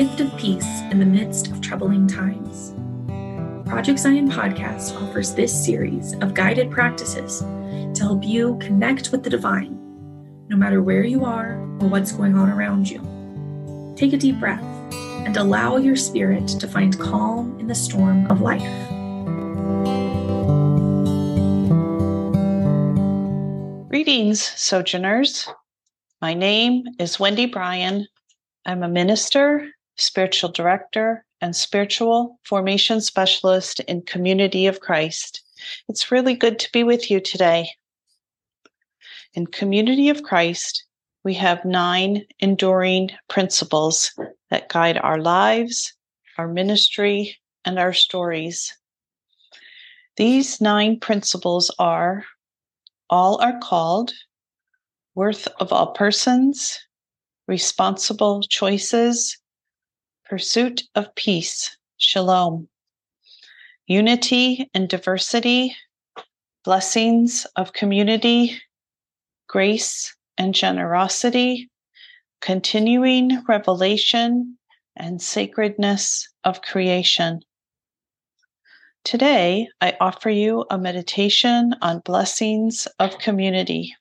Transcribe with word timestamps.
gift 0.00 0.20
of 0.20 0.34
peace 0.38 0.80
in 0.90 0.98
the 0.98 1.04
midst 1.04 1.48
of 1.48 1.60
troubling 1.60 2.06
times. 2.06 2.72
Project 3.68 3.98
Zion 3.98 4.30
Podcast 4.30 4.96
offers 4.96 5.34
this 5.34 5.52
series 5.52 6.14
of 6.22 6.32
guided 6.32 6.70
practices 6.70 7.40
to 7.40 8.04
help 8.04 8.24
you 8.24 8.56
connect 8.62 9.12
with 9.12 9.22
the 9.22 9.28
divine, 9.28 9.78
no 10.48 10.56
matter 10.56 10.82
where 10.82 11.04
you 11.04 11.26
are 11.26 11.56
or 11.80 11.88
what's 11.88 12.12
going 12.12 12.34
on 12.34 12.48
around 12.48 12.88
you. 12.88 13.94
Take 13.94 14.14
a 14.14 14.16
deep 14.16 14.40
breath 14.40 14.64
and 15.26 15.36
allow 15.36 15.76
your 15.76 15.96
spirit 15.96 16.48
to 16.48 16.66
find 16.66 16.98
calm 16.98 17.60
in 17.60 17.66
the 17.66 17.74
storm 17.74 18.26
of 18.30 18.40
life. 18.40 18.62
Greetings, 23.90 24.40
Sojourners. 24.40 25.46
My 26.22 26.32
name 26.32 26.84
is 26.98 27.20
Wendy 27.20 27.44
Brian. 27.44 28.06
I'm 28.64 28.82
a 28.82 28.88
minister, 28.88 29.68
spiritual 30.00 30.50
director, 30.50 31.24
and 31.40 31.54
spiritual 31.54 32.38
formation 32.44 33.00
specialist 33.00 33.80
in 33.80 34.02
Community 34.02 34.66
of 34.66 34.80
Christ. 34.80 35.42
It's 35.88 36.10
really 36.10 36.34
good 36.34 36.58
to 36.58 36.72
be 36.72 36.82
with 36.82 37.10
you 37.10 37.20
today. 37.20 37.70
In 39.34 39.46
Community 39.46 40.08
of 40.08 40.22
Christ, 40.22 40.84
we 41.22 41.34
have 41.34 41.64
nine 41.64 42.24
enduring 42.38 43.10
principles 43.28 44.12
that 44.50 44.68
guide 44.68 44.98
our 44.98 45.18
lives, 45.18 45.92
our 46.38 46.48
ministry, 46.48 47.36
and 47.64 47.78
our 47.78 47.92
stories. 47.92 48.74
These 50.16 50.60
nine 50.60 50.98
principles 50.98 51.70
are 51.78 52.24
all 53.08 53.40
are 53.42 53.58
called, 53.58 54.12
worth 55.14 55.46
of 55.58 55.72
all 55.72 55.92
persons, 55.92 56.78
responsible 57.46 58.42
choices, 58.42 59.36
pursuit 60.30 60.84
of 60.94 61.12
peace, 61.16 61.76
shalom, 61.96 62.68
unity 63.88 64.70
and 64.72 64.88
diversity, 64.88 65.76
blessings 66.64 67.48
of 67.56 67.72
community, 67.72 68.56
grace 69.48 70.14
and 70.38 70.54
generosity, 70.54 71.68
continuing 72.40 73.42
revelation, 73.48 74.56
and 74.94 75.20
sacredness 75.20 76.28
of 76.44 76.62
creation. 76.62 77.40
Today, 79.02 79.66
I 79.80 79.96
offer 80.00 80.30
you 80.30 80.64
a 80.70 80.78
meditation 80.78 81.74
on 81.82 82.02
blessings 82.04 82.86
of 83.00 83.18
community. 83.18 83.96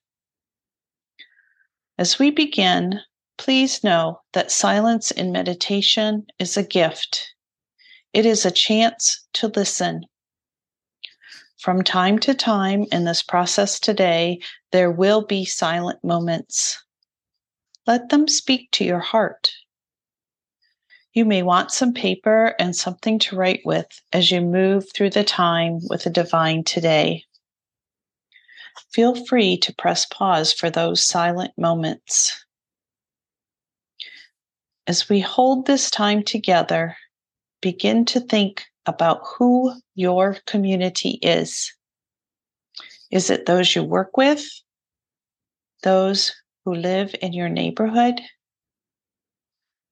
As 1.97 2.19
we 2.19 2.29
begin, 2.29 2.99
Please 3.39 3.85
know 3.85 4.19
that 4.33 4.51
silence 4.51 5.11
in 5.11 5.31
meditation 5.31 6.27
is 6.39 6.57
a 6.57 6.61
gift. 6.61 7.33
It 8.11 8.25
is 8.25 8.45
a 8.45 8.51
chance 8.51 9.25
to 9.33 9.47
listen. 9.47 10.05
From 11.57 11.81
time 11.81 12.19
to 12.19 12.33
time 12.33 12.85
in 12.91 13.05
this 13.05 13.23
process 13.23 13.79
today, 13.79 14.41
there 14.73 14.91
will 14.91 15.25
be 15.25 15.45
silent 15.45 16.03
moments. 16.03 16.83
Let 17.87 18.09
them 18.09 18.27
speak 18.27 18.71
to 18.71 18.83
your 18.83 18.99
heart. 18.99 19.53
You 21.13 21.23
may 21.23 21.41
want 21.41 21.71
some 21.71 21.93
paper 21.93 22.55
and 22.59 22.75
something 22.75 23.19
to 23.19 23.37
write 23.37 23.61
with 23.63 23.87
as 24.11 24.31
you 24.31 24.41
move 24.41 24.91
through 24.93 25.11
the 25.11 25.23
time 25.23 25.79
with 25.89 26.03
the 26.03 26.09
divine 26.09 26.65
today. 26.65 27.23
Feel 28.91 29.15
free 29.25 29.55
to 29.59 29.73
press 29.75 30.05
pause 30.05 30.51
for 30.51 30.69
those 30.69 31.01
silent 31.01 31.53
moments. 31.57 32.45
As 34.89 35.07
we 35.07 35.19
hold 35.19 35.67
this 35.67 35.91
time 35.91 36.23
together, 36.23 36.97
begin 37.61 38.05
to 38.05 38.19
think 38.19 38.65
about 38.87 39.21
who 39.23 39.79
your 39.93 40.37
community 40.47 41.19
is. 41.21 41.71
Is 43.11 43.29
it 43.29 43.45
those 43.45 43.75
you 43.75 43.83
work 43.83 44.17
with? 44.17 44.43
Those 45.83 46.33
who 46.65 46.73
live 46.73 47.13
in 47.21 47.33
your 47.33 47.49
neighborhood? 47.49 48.19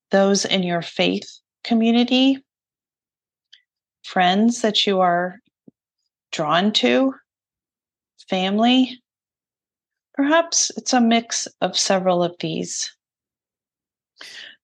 Those 0.10 0.46
in 0.46 0.64
your 0.64 0.82
faith 0.82 1.30
community? 1.64 2.44
Friends 4.04 4.64
that 4.64 4.88
you 4.88 5.00
are 5.00 5.38
drawn 6.32 6.74
to? 6.74 7.14
Family? 8.28 9.00
Perhaps 10.16 10.72
it's 10.76 10.94
a 10.94 11.00
mix 11.00 11.48
of 11.62 11.78
several 11.78 12.24
of 12.24 12.36
these. 12.40 12.92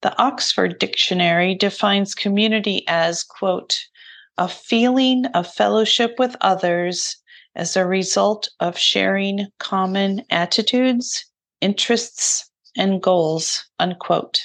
The 0.04 0.22
Oxford 0.22 0.80
Dictionary 0.80 1.56
defines 1.56 2.14
community 2.14 2.84
as, 2.90 3.24
quote, 3.24 3.80
a 4.38 4.50
feeling 4.50 5.28
of 5.28 5.48
fellowship 5.48 6.16
with 6.20 6.36
others 6.42 7.16
as 7.56 7.78
a 7.78 7.86
result 7.86 8.50
of 8.60 8.78
sharing 8.78 9.48
common 9.60 10.26
attitudes, 10.30 11.26
interests, 11.62 12.50
and 12.76 13.02
goals, 13.02 13.64
unquote. 13.80 14.42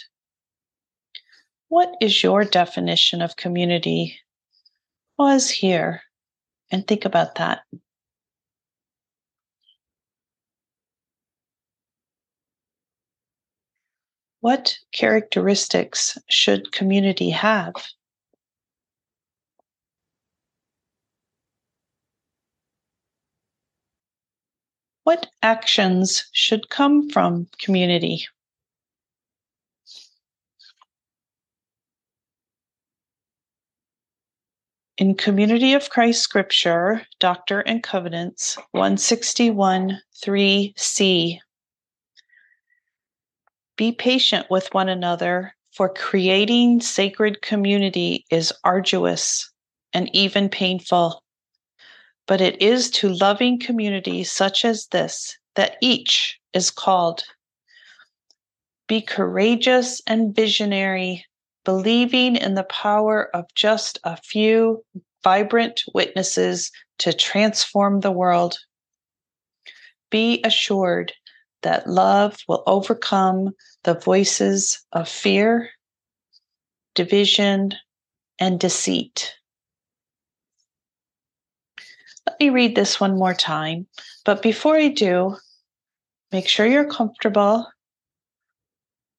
What 1.67 1.93
is 2.01 2.23
your 2.23 2.45
definition 2.45 3.21
of 3.21 3.35
community? 3.35 4.17
Pause 5.17 5.51
here 5.51 6.03
and 6.71 6.87
think 6.87 7.05
about 7.05 7.35
that. 7.35 7.63
What 14.41 14.79
characteristics 14.93 16.17
should 16.29 16.71
community 16.71 17.31
have? 17.31 17.75
What 25.03 25.29
actions 25.43 26.29
should 26.33 26.69
come 26.69 27.11
from 27.11 27.49
community? 27.61 28.29
In 34.99 35.15
Community 35.17 35.73
of 35.75 35.91
Christ 35.91 36.23
Scripture, 36.23 37.07
Doctrine 37.19 37.63
and 37.67 37.83
Covenants 37.83 38.57
161 38.73 40.01
3c 40.25 41.41
be 43.79 43.93
patient 43.93 44.51
with 44.51 44.75
one 44.75 44.89
another, 44.89 45.55
for 45.73 45.89
creating 45.89 46.81
sacred 46.81 47.41
community 47.41 48.27
is 48.31 48.53
arduous 48.65 49.51
and 49.93 50.11
even 50.13 50.49
painful. 50.49 51.23
But 52.27 52.41
it 52.41 52.61
is 52.61 52.91
to 52.91 53.09
loving 53.09 53.59
community 53.59 54.25
such 54.25 54.65
as 54.65 54.89
this 54.89 55.39
that 55.55 55.77
each 55.81 56.39
is 56.53 56.71
called. 56.71 57.23
Be 58.89 59.01
courageous 59.01 60.03
and 60.07 60.35
visionary, 60.35 61.25
believing 61.65 62.35
in 62.35 62.55
the 62.55 62.65
power 62.65 63.35
of 63.35 63.45
just 63.55 64.01
a 64.03 64.17
few 64.17 64.85
vibrant 65.23 65.83
witnesses 65.95 66.73
to 66.99 67.13
transform 67.13 68.01
the 68.01 68.11
world. 68.11 68.59
Be 70.11 70.41
assured 70.45 71.13
that 71.63 71.89
love 71.89 72.39
will 72.49 72.63
overcome 72.67 73.51
the 73.85 73.95
voices 73.95 74.85
of 74.93 75.09
fear, 75.09 75.71
division, 76.95 77.75
and 78.39 78.61
deceit. 78.61 79.35
Let 82.27 82.39
me 82.41 82.51
read 82.51 82.77
this 82.77 83.01
one 83.01 83.19
more 83.19 83.35
time. 83.35 83.87
But 84.25 84.43
before 84.43 84.77
I 84.77 84.89
do, 84.89 85.37
make 86.31 86.49
sure 86.49 86.67
you're 86.67 86.91
comfortable 86.91 87.67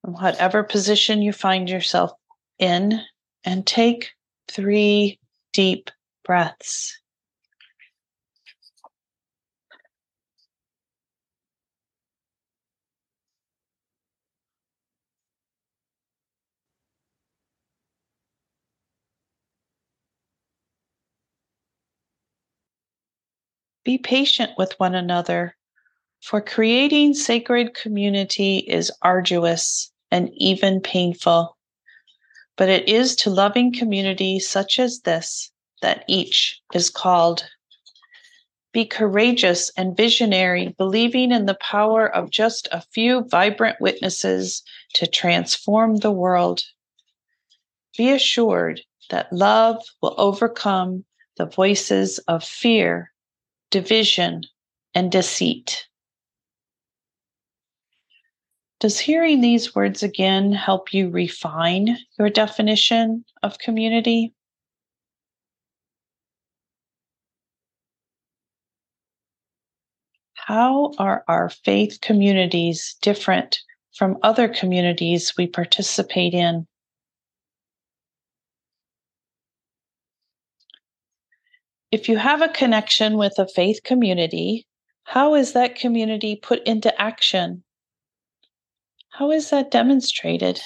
in 0.05 0.13
whatever 0.13 0.63
position 0.63 1.21
you 1.21 1.33
find 1.33 1.69
yourself 1.69 2.11
in 2.59 3.01
and 3.43 3.65
take 3.65 4.11
three 4.47 5.19
deep 5.53 5.89
breaths. 6.23 6.99
Be 23.83 23.97
patient 23.97 24.51
with 24.57 24.79
one 24.79 24.95
another, 24.95 25.55
for 26.21 26.41
creating 26.41 27.13
sacred 27.13 27.73
community 27.73 28.57
is 28.57 28.91
arduous 29.01 29.91
and 30.11 30.29
even 30.33 30.81
painful. 30.81 31.57
But 32.57 32.69
it 32.69 32.89
is 32.89 33.15
to 33.17 33.29
loving 33.29 33.73
community 33.73 34.39
such 34.39 34.79
as 34.79 35.01
this 35.01 35.51
that 35.81 36.03
each 36.07 36.61
is 36.73 36.89
called. 36.89 37.49
Be 38.71 38.85
courageous 38.85 39.71
and 39.77 39.95
visionary, 39.95 40.75
believing 40.77 41.31
in 41.31 41.45
the 41.45 41.55
power 41.55 42.07
of 42.07 42.29
just 42.29 42.67
a 42.71 42.81
few 42.81 43.23
vibrant 43.29 43.79
witnesses 43.79 44.61
to 44.95 45.07
transform 45.07 45.97
the 45.97 46.11
world. 46.11 46.63
be 47.97 48.11
assured 48.11 48.81
that 49.09 49.33
love 49.33 49.83
will 50.01 50.15
overcome 50.17 51.05
the 51.37 51.45
voices 51.45 52.19
of 52.27 52.43
fear, 52.43 53.11
division, 53.69 54.43
and 54.95 55.11
deceit. 55.11 55.87
Does 58.79 58.99
hearing 58.99 59.41
these 59.41 59.75
words 59.75 60.03
again 60.03 60.53
help 60.53 60.93
you 60.93 61.09
refine 61.09 61.97
your 62.17 62.29
definition 62.29 63.25
of 63.43 63.59
community? 63.59 64.33
How 70.35 70.93
are 70.97 71.23
our 71.27 71.49
faith 71.49 71.99
communities 72.01 72.95
different 73.01 73.59
from 73.93 74.17
other 74.23 74.47
communities 74.47 75.33
we 75.37 75.45
participate 75.45 76.33
in? 76.33 76.65
If 81.91 82.07
you 82.07 82.17
have 82.17 82.43
a 82.43 82.49
connection 82.49 83.17
with 83.17 83.39
a 83.39 83.47
faith 83.47 83.81
community, 83.83 84.67
how 85.05 85.33
is 85.33 85.53
that 85.53 85.75
community 85.75 86.35
put 86.35 86.61
into 86.67 87.01
action? 87.01 87.63
How 89.09 89.31
is 89.31 89.49
that 89.49 89.71
demonstrated? 89.71 90.61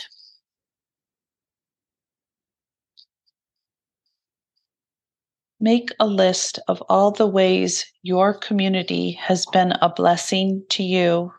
Make 5.62 5.92
a 5.98 6.06
list 6.06 6.60
of 6.68 6.84
all 6.90 7.12
the 7.12 7.26
ways 7.26 7.86
your 8.02 8.34
community 8.34 9.14
has 9.14 9.46
been 9.46 9.72
a 9.82 9.88
blessing 9.88 10.66
to 10.72 10.84
you, 10.84 11.32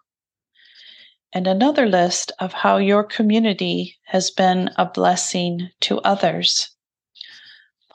and 1.35 1.47
another 1.47 1.85
list 1.85 2.33
of 2.39 2.55
how 2.55 2.79
your 2.79 3.05
community 3.05 3.99
has 4.07 4.31
been 4.31 4.71
a 4.79 4.87
blessing 4.87 5.69
to 5.83 5.99
others. 6.01 6.74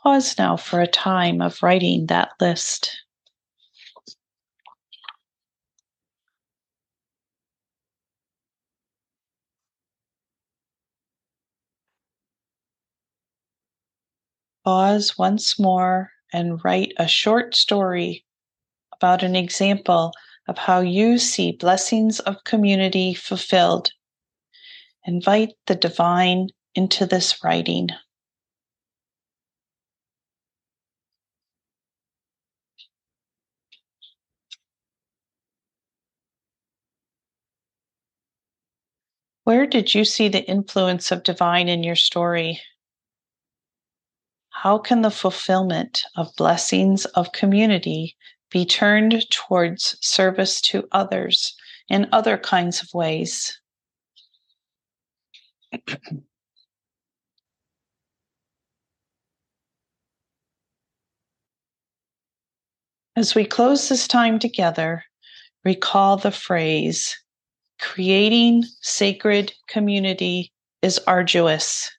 Pause 0.03 0.37
now 0.37 0.55
for 0.55 0.79
a 0.79 0.87
time 0.87 1.41
of 1.41 1.61
writing 1.61 2.05
that 2.05 2.31
list. 2.39 3.03
Pause 14.63 15.17
once 15.17 15.59
more 15.59 16.11
and 16.31 16.63
write 16.63 16.93
a 16.97 17.07
short 17.07 17.55
story 17.55 18.25
about 18.93 19.23
an 19.23 19.35
example 19.35 20.13
of 20.47 20.57
how 20.57 20.79
you 20.79 21.17
see 21.17 21.51
blessings 21.51 22.19
of 22.21 22.43
community 22.45 23.13
fulfilled. 23.13 23.91
Invite 25.05 25.55
the 25.67 25.75
divine 25.75 26.49
into 26.75 27.05
this 27.05 27.43
writing. 27.43 27.89
Where 39.49 39.65
did 39.65 39.95
you 39.95 40.05
see 40.05 40.27
the 40.27 40.47
influence 40.47 41.11
of 41.11 41.23
divine 41.23 41.69
in 41.69 41.81
your 41.81 41.95
story? 41.95 42.61
How 44.51 44.77
can 44.77 45.01
the 45.01 45.09
fulfillment 45.09 46.03
of 46.15 46.35
blessings 46.37 47.05
of 47.05 47.31
community 47.31 48.15
be 48.51 48.63
turned 48.63 49.27
towards 49.31 49.97
service 50.05 50.61
to 50.69 50.87
others 50.91 51.55
in 51.87 52.07
other 52.11 52.37
kinds 52.37 52.83
of 52.83 52.93
ways? 52.93 53.59
As 63.15 63.33
we 63.33 63.45
close 63.45 63.89
this 63.89 64.07
time 64.07 64.37
together, 64.37 65.05
recall 65.65 66.17
the 66.17 66.29
phrase 66.29 67.17
creating 67.79 68.63
sacred 68.81 69.53
community 69.67 70.51
is 70.81 70.99
arduous. 71.07 71.89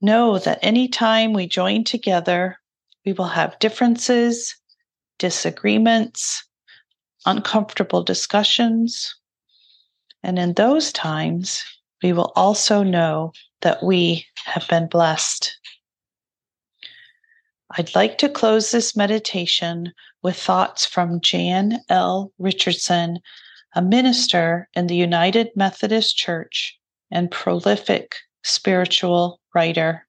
Know 0.00 0.38
that 0.38 0.58
anytime 0.62 1.32
we 1.32 1.46
join 1.46 1.84
together, 1.84 2.58
we 3.04 3.12
will 3.12 3.28
have 3.28 3.58
differences, 3.58 4.54
disagreements, 5.18 6.44
uncomfortable 7.26 8.02
discussions. 8.02 9.14
And 10.22 10.38
in 10.38 10.54
those 10.54 10.92
times, 10.92 11.64
we 12.02 12.12
will 12.12 12.32
also 12.36 12.82
know 12.82 13.32
that 13.62 13.82
we 13.82 14.26
have 14.44 14.66
been 14.68 14.86
blessed. 14.86 15.56
I'd 17.72 17.94
like 17.94 18.18
to 18.18 18.28
close 18.28 18.70
this 18.70 18.96
meditation 18.96 19.92
with 20.22 20.36
thoughts 20.36 20.86
from 20.86 21.20
Jan 21.20 21.80
L. 21.88 22.32
Richardson 22.38 23.18
a 23.74 23.82
minister 23.82 24.68
in 24.74 24.86
the 24.86 24.96
United 24.96 25.50
Methodist 25.54 26.16
Church 26.16 26.78
and 27.10 27.30
prolific 27.30 28.16
spiritual 28.44 29.40
writer. 29.54 30.06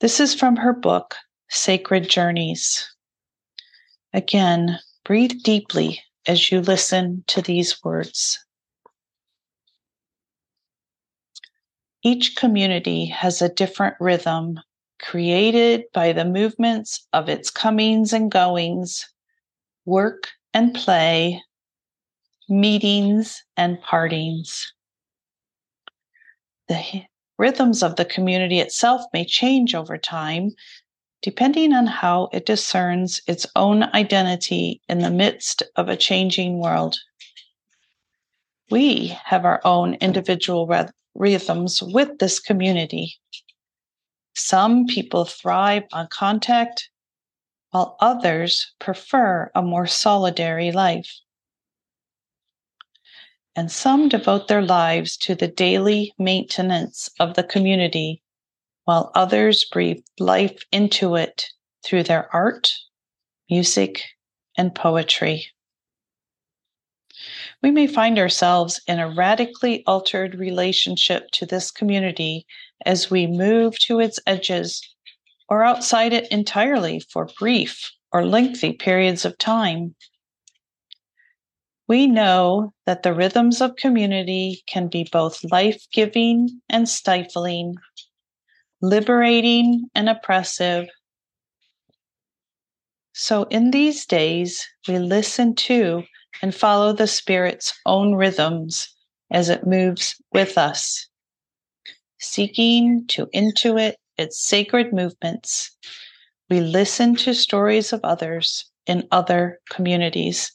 This 0.00 0.20
is 0.20 0.34
from 0.34 0.56
her 0.56 0.72
book, 0.72 1.16
Sacred 1.48 2.08
Journeys. 2.08 2.86
Again, 4.12 4.78
breathe 5.04 5.42
deeply 5.42 6.02
as 6.26 6.50
you 6.50 6.60
listen 6.60 7.24
to 7.28 7.42
these 7.42 7.82
words. 7.82 8.38
Each 12.02 12.34
community 12.34 13.06
has 13.06 13.42
a 13.42 13.48
different 13.48 13.94
rhythm 14.00 14.58
created 15.00 15.84
by 15.92 16.12
the 16.12 16.24
movements 16.24 17.06
of 17.12 17.28
its 17.28 17.50
comings 17.50 18.12
and 18.12 18.30
goings, 18.30 19.06
work 19.84 20.28
and 20.54 20.74
play, 20.74 21.42
meetings, 22.50 23.42
and 23.56 23.80
partings. 23.80 24.72
The 26.68 27.04
rhythms 27.38 27.82
of 27.82 27.96
the 27.96 28.04
community 28.04 28.60
itself 28.60 29.02
may 29.12 29.24
change 29.24 29.74
over 29.74 29.96
time, 29.96 30.50
depending 31.22 31.72
on 31.72 31.86
how 31.86 32.28
it 32.32 32.46
discerns 32.46 33.20
its 33.26 33.46
own 33.56 33.84
identity 33.94 34.82
in 34.88 34.98
the 34.98 35.10
midst 35.10 35.62
of 35.76 35.88
a 35.88 35.96
changing 35.96 36.58
world. 36.58 36.96
We 38.70 39.16
have 39.24 39.44
our 39.44 39.60
own 39.64 39.94
individual 39.94 40.68
rhythms 41.14 41.82
with 41.82 42.18
this 42.18 42.38
community. 42.38 43.14
Some 44.34 44.86
people 44.86 45.24
thrive 45.24 45.84
on 45.92 46.08
contact, 46.08 46.88
while 47.70 47.96
others 48.00 48.72
prefer 48.78 49.50
a 49.54 49.62
more 49.62 49.86
solitary 49.86 50.72
life 50.72 51.10
and 53.56 53.70
some 53.70 54.08
devote 54.08 54.48
their 54.48 54.62
lives 54.62 55.16
to 55.16 55.34
the 55.34 55.48
daily 55.48 56.14
maintenance 56.18 57.10
of 57.18 57.34
the 57.34 57.42
community, 57.42 58.22
while 58.84 59.10
others 59.14 59.64
breathe 59.64 60.02
life 60.18 60.62
into 60.72 61.16
it 61.16 61.46
through 61.84 62.02
their 62.02 62.34
art, 62.34 62.72
music, 63.48 64.04
and 64.56 64.74
poetry. 64.74 65.46
We 67.62 67.70
may 67.70 67.86
find 67.86 68.18
ourselves 68.18 68.80
in 68.86 68.98
a 68.98 69.10
radically 69.10 69.84
altered 69.86 70.34
relationship 70.34 71.30
to 71.32 71.46
this 71.46 71.70
community 71.70 72.46
as 72.86 73.10
we 73.10 73.26
move 73.26 73.78
to 73.80 74.00
its 74.00 74.18
edges 74.26 74.80
or 75.48 75.64
outside 75.64 76.12
it 76.12 76.30
entirely 76.30 77.00
for 77.00 77.28
brief 77.38 77.90
or 78.12 78.24
lengthy 78.24 78.72
periods 78.72 79.24
of 79.24 79.36
time. 79.36 79.94
We 81.90 82.06
know 82.06 82.72
that 82.86 83.02
the 83.02 83.12
rhythms 83.12 83.60
of 83.60 83.74
community 83.74 84.62
can 84.68 84.86
be 84.86 85.08
both 85.10 85.42
life 85.50 85.88
giving 85.92 86.60
and 86.68 86.88
stifling, 86.88 87.74
liberating 88.80 89.90
and 89.92 90.08
oppressive. 90.08 90.86
So, 93.12 93.42
in 93.50 93.72
these 93.72 94.06
days, 94.06 94.64
we 94.86 95.00
listen 95.00 95.56
to 95.66 96.04
and 96.42 96.54
follow 96.54 96.92
the 96.92 97.08
Spirit's 97.08 97.76
own 97.84 98.14
rhythms 98.14 98.88
as 99.32 99.48
it 99.48 99.66
moves 99.66 100.14
with 100.32 100.56
us, 100.56 101.08
seeking 102.20 103.04
to 103.08 103.26
intuit 103.34 103.94
its 104.16 104.40
sacred 104.40 104.92
movements. 104.92 105.76
We 106.48 106.60
listen 106.60 107.16
to 107.16 107.34
stories 107.34 107.92
of 107.92 108.04
others 108.04 108.70
in 108.86 109.08
other 109.10 109.58
communities 109.68 110.52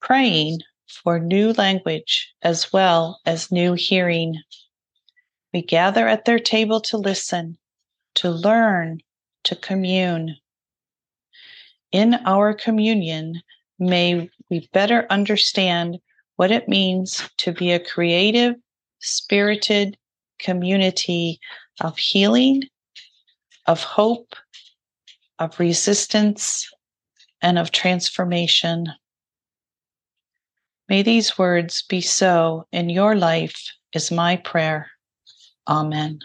praying 0.00 0.60
for 0.86 1.18
new 1.18 1.52
language 1.52 2.32
as 2.42 2.72
well 2.72 3.20
as 3.26 3.52
new 3.52 3.74
hearing. 3.74 4.40
We 5.52 5.62
gather 5.62 6.08
at 6.08 6.24
their 6.24 6.38
table 6.38 6.80
to 6.82 6.96
listen, 6.96 7.58
to 8.16 8.30
learn, 8.30 9.00
to 9.44 9.56
commune. 9.56 10.36
In 11.92 12.14
our 12.26 12.54
communion, 12.54 13.42
may 13.78 14.30
we 14.48 14.68
better 14.72 15.06
understand 15.10 15.98
what 16.36 16.50
it 16.50 16.68
means 16.68 17.28
to 17.38 17.52
be 17.52 17.72
a 17.72 17.84
creative, 17.84 18.54
spirited 19.00 19.96
community 20.38 21.38
of 21.80 21.98
healing, 21.98 22.62
of 23.66 23.82
hope, 23.82 24.34
of 25.38 25.58
resistance, 25.58 26.70
and 27.42 27.58
of 27.58 27.72
transformation. 27.72 28.86
May 30.90 31.02
these 31.02 31.38
words 31.38 31.82
be 31.82 32.00
so 32.00 32.66
in 32.72 32.90
your 32.90 33.14
life, 33.14 33.56
is 33.94 34.10
my 34.10 34.34
prayer. 34.36 34.90
Amen. 35.68 36.18